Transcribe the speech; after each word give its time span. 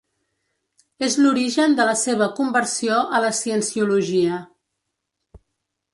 És 1.07 1.17
l'origen 1.25 1.77
de 1.81 1.85
la 1.89 1.93
seva 2.03 2.29
conversió 2.39 2.97
a 3.19 3.23
la 3.27 3.33
Cienciologia. 3.43 4.41